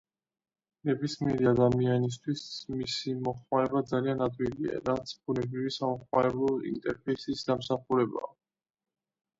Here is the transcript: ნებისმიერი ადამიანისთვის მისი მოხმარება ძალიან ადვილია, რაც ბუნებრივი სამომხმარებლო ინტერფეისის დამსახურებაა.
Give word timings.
ნებისმიერი 0.89 1.49
ადამიანისთვის 1.51 2.41
მისი 2.79 3.13
მოხმარება 3.27 3.83
ძალიან 3.93 4.25
ადვილია, 4.29 4.81
რაც 4.89 5.15
ბუნებრივი 5.29 5.77
სამომხმარებლო 5.79 6.53
ინტერფეისის 6.75 7.51
დამსახურებაა. 7.53 8.37